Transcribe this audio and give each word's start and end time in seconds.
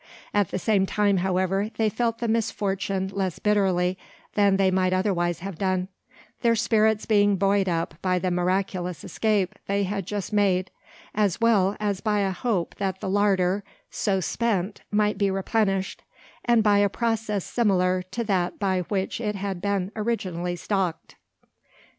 At 0.33 0.49
the 0.49 0.57
time, 0.87 1.17
however, 1.17 1.69
they 1.77 1.87
felt 1.87 2.17
the 2.17 2.27
misfortune 2.27 3.09
less 3.13 3.37
bitterly 3.37 3.99
than 4.33 4.57
they 4.57 4.71
might 4.71 4.93
otherwise 4.93 5.41
have 5.41 5.59
done, 5.59 5.89
their 6.41 6.55
spirits 6.55 7.05
being 7.05 7.35
buoyed 7.35 7.69
up 7.69 7.93
by 8.01 8.17
the 8.17 8.31
miraculous 8.31 9.03
escape 9.03 9.53
they 9.67 9.83
had 9.83 10.07
just 10.07 10.33
made, 10.33 10.71
as 11.13 11.39
well 11.39 11.77
as 11.79 12.01
by 12.01 12.21
a 12.21 12.31
hope 12.31 12.73
that 12.79 12.99
the 12.99 13.09
larder 13.11 13.63
so 13.91 14.19
spent 14.19 14.81
might 14.89 15.19
be 15.19 15.29
replenished, 15.29 16.01
and 16.45 16.63
by 16.63 16.79
a 16.79 16.89
process 16.89 17.45
similar 17.45 18.01
to 18.09 18.23
that 18.23 18.57
by 18.57 18.79
which 18.81 19.21
it 19.21 19.35
had 19.35 19.61
been 19.61 19.91
originally 19.95 20.55
stocked. 20.55 21.15